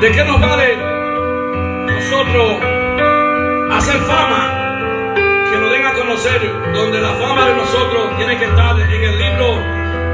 ¿De 0.00 0.12
qué 0.12 0.22
nos 0.22 0.40
vale 0.40 0.76
nosotros 1.86 2.60
hacer 3.72 3.96
fama? 4.02 5.14
Que 5.50 5.58
nos 5.58 5.72
den 5.72 5.86
a 5.86 5.92
conocer 5.92 6.40
donde 6.72 7.00
la 7.00 7.14
fama 7.14 7.48
de 7.48 7.54
nosotros 7.56 8.16
tiene 8.16 8.38
que 8.38 8.44
estar 8.44 8.78
en 8.78 9.04
el 9.04 9.18
libro 9.18 9.56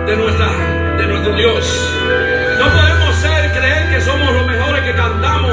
de, 0.07 0.17
nuestra, 0.17 0.49
de 0.97 1.07
nuestro 1.07 1.37
Dios. 1.37 1.99
No 2.59 2.65
podemos 2.65 3.15
ser, 3.17 3.53
creer 3.53 3.91
que 3.91 4.01
somos 4.01 4.33
los 4.33 4.47
mejores 4.47 4.85
que 4.85 4.95
cantamos, 4.95 5.53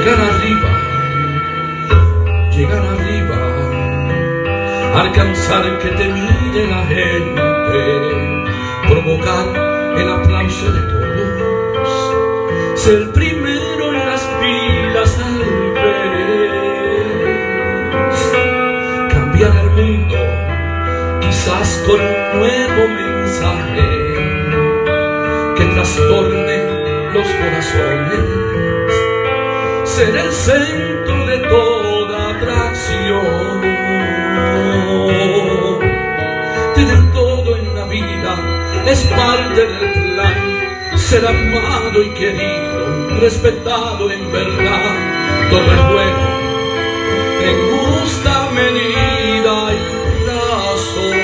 llegar 0.00 0.18
arriba, 0.18 0.72
llegar 2.50 2.82
arriba, 2.94 3.40
alcanzar 4.94 5.78
que 5.78 5.88
te 5.88 6.08
mire 6.08 6.66
la 6.68 6.82
gente, 6.86 7.42
provocar 8.88 9.46
el 9.98 10.08
aplauso 10.10 10.72
de 10.72 10.80
todos, 10.80 11.88
ser 12.76 13.12
primero 13.12 13.92
en 13.92 14.06
las 14.06 14.26
filas 14.40 15.18
al 15.18 15.38
ver, 15.74 16.30
cambiar 19.10 19.52
el 19.64 19.70
mundo, 19.70 20.16
quizás 21.20 21.68
con 21.86 22.00
un 22.00 22.38
nuevo 22.38 22.82
mensaje. 22.88 23.88
Que 25.56 25.64
trastorne 25.74 26.56
los 27.12 27.28
corazones 27.28 28.40
ser 29.90 30.16
el 30.16 30.32
centro 30.32 31.26
de 31.26 31.38
toda 31.48 32.30
atracción. 32.30 33.60
Tener 36.76 37.12
todo 37.12 37.56
en 37.56 37.74
la 37.74 37.84
vida 37.86 38.32
es 38.86 39.00
parte 39.04 39.66
del 39.66 39.92
plan. 39.92 40.36
Ser 40.96 41.26
amado 41.26 42.02
y 42.02 42.10
querido, 42.10 43.20
respetado 43.20 44.10
en 44.12 44.32
verdad. 44.32 44.94
Todo 45.50 45.72
es 45.72 45.92
bueno 45.92 46.30
en 47.48 47.56
justa 47.70 48.50
medida 48.52 49.54
y 49.72 50.26
razón. 50.28 51.16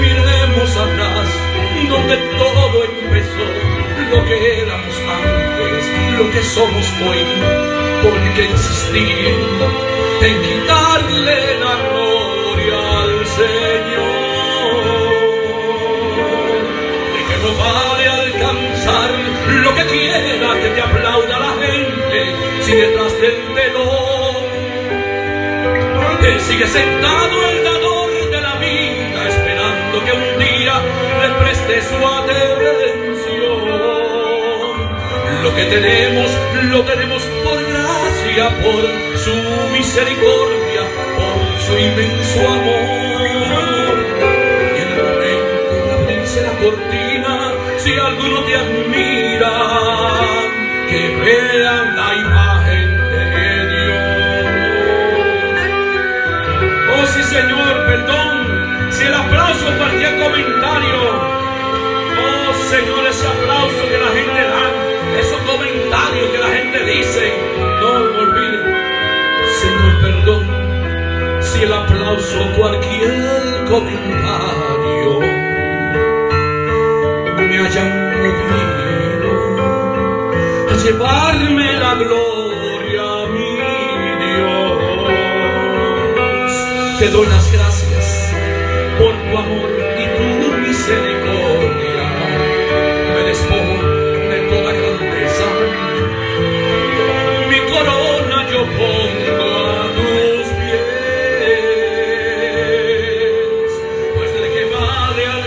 Miremos 0.00 0.76
atrás 0.76 1.28
donde 1.88 2.16
todo 2.16 2.84
empezó, 2.84 3.46
lo 4.10 4.24
que 4.24 4.63
lo 6.18 6.30
que 6.30 6.42
somos 6.42 6.86
hoy, 7.06 7.18
porque 8.02 8.44
insistir 8.44 9.34
en 10.22 10.42
quitarle 10.42 11.58
la 11.58 11.74
gloria 11.88 12.78
al 13.02 13.26
Señor. 13.26 14.74
De 17.14 17.20
que 17.28 17.36
no 17.42 17.50
vale 17.58 18.08
alcanzar 18.08 19.10
lo 19.62 19.74
que 19.74 19.84
quiera 19.86 20.60
que 20.60 20.68
te 20.70 20.80
aplauda 20.80 21.38
la 21.38 21.54
gente, 21.62 22.34
si 22.60 22.72
detrás 22.72 23.12
del 23.20 23.54
telón 23.54 24.54
él 26.26 26.40
sigue 26.40 26.66
sentado 26.66 27.50
el 27.50 27.64
dador 27.64 28.30
de 28.30 28.40
la 28.40 28.56
vida, 28.56 29.28
esperando 29.28 30.04
que 30.04 30.12
un 30.12 30.38
día 30.38 30.80
le 31.20 31.28
preste 31.34 31.82
su 31.82 32.06
atención. 32.06 33.03
Lo 35.44 35.54
que 35.54 35.64
tenemos, 35.66 36.30
lo 36.70 36.80
tenemos 36.84 37.22
por 37.44 37.62
gracia, 37.62 38.48
por 38.62 38.82
su 39.18 39.34
misericordia, 39.74 40.82
por 41.18 41.36
su 41.60 41.72
inmenso 41.78 42.40
amor. 42.48 43.94
Y 44.74 44.78
en 44.80 44.88
el 44.88 44.96
momento 45.04 45.74
de 45.84 45.92
abrirse 45.92 46.40
la 46.40 46.52
cortina, 46.52 47.52
si 47.76 47.92
alguno 47.92 48.42
te 48.44 48.56
admira, 48.56 49.52
que 50.88 51.00
vean 51.22 51.94
la 51.94 52.14
imagen 52.14 52.88
de 53.12 53.24
Dios. 53.74 54.46
Oh 56.96 57.06
sí, 57.12 57.22
Señor, 57.22 57.84
perdón, 57.84 58.32
si 58.92 59.04
el 59.04 59.12
aplauso 59.12 59.66
cualquier 59.76 60.22
comentario, 60.22 61.00
oh 62.16 62.54
Señor, 62.70 63.06
ese 63.10 63.26
aplauso 63.26 63.82
que 63.90 63.98
la 63.98 64.08
gente 64.08 64.40
da 64.40 64.73
esos 65.54 65.58
comentarios 65.58 66.30
que 66.30 66.38
la 66.38 66.48
gente 66.48 66.84
dice, 66.84 67.32
no 67.80 68.00
me 68.00 68.18
olviden. 68.18 68.74
Señor, 69.60 70.00
perdón 70.00 70.42
si 71.40 71.62
el 71.62 71.72
aplauso 71.72 72.52
cualquier 72.56 73.64
comentario 73.68 75.20
me 77.36 77.58
hayan 77.58 77.90
movido 78.22 79.30
a 80.70 80.72
llevarme 80.82 81.72
la 81.74 81.94
gloria, 81.94 83.26
mi 83.32 83.50
Dios. 84.24 84.88
Te 86.98 87.06
doy 87.10 87.26
las 87.26 87.52
gracias 87.52 87.63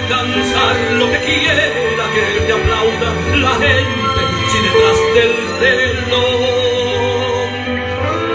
alcanzar 0.08 0.76
lo 0.94 1.12
que 1.12 1.20
quiera 1.20 1.64
que 2.14 2.22
te 2.48 2.54
aplauda 2.54 3.10
la 3.36 3.54
gente 3.56 4.22
si 4.52 4.58
detrás 4.66 4.98
del 5.16 5.34
telón 5.60 7.50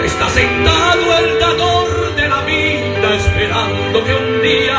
está 0.05 0.29
sentado 0.29 1.05
el 1.17 1.39
dador 1.39 2.15
de 2.15 2.25
la 2.29 2.41
vida 2.41 3.15
esperando 3.15 4.03
que 4.05 4.13
un 4.13 4.41
día 4.43 4.77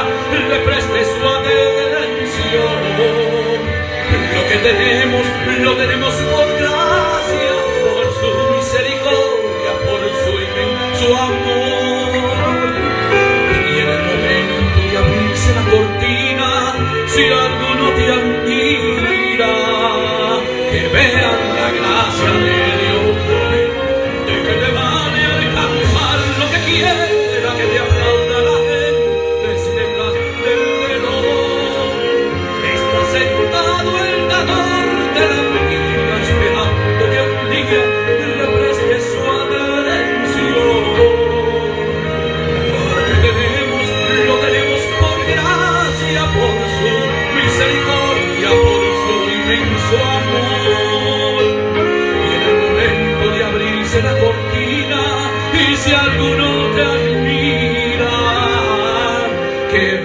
le 0.49 0.59
preste 0.61 1.05
su 1.05 1.23
atención. 1.39 2.83
Lo 4.37 4.43
que 4.49 4.57
tenemos, 4.69 5.25
lo 5.63 5.73
tenemos 5.77 6.15
por 6.15 6.47
gracia, 6.61 7.24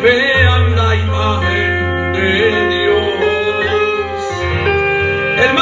vean 0.01 0.75
la 0.75 0.95
imagen 0.95 2.13
de 2.13 2.58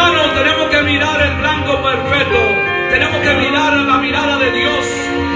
Tenemos 0.07 0.69
que 0.69 0.83
mirar 0.83 1.21
el 1.21 1.35
blanco 1.35 1.83
perfecto, 1.83 2.37
tenemos 2.89 3.19
que 3.21 3.33
mirar 3.33 3.73
la 3.73 3.97
mirada 3.97 4.37
de 4.37 4.51
Dios, 4.51 4.85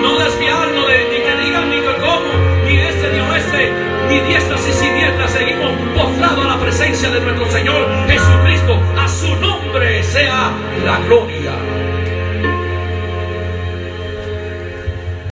no 0.01 0.17
desviarnos 0.17 0.87
de 0.87 0.97
ni 1.09 1.17
que 1.17 1.43
digan 1.43 1.69
ni 1.69 1.75
que 1.75 1.93
cómo, 1.99 2.31
ni 2.65 2.79
este 2.79 3.11
ni 3.11 3.19
oeste, 3.19 3.73
ni 4.07 4.19
diestras 4.21 4.65
y 4.65 4.71
siniestras 4.71 5.31
seguimos 5.31 5.71
postrados 5.93 6.45
a 6.45 6.47
la 6.47 6.57
presencia 6.57 7.09
de 7.09 7.19
nuestro 7.19 7.51
Señor 7.51 7.85
Jesucristo. 8.07 8.79
A 8.97 9.07
su 9.09 9.35
nombre 9.35 10.03
sea 10.03 10.51
la 10.85 10.99
gloria. 10.99 11.40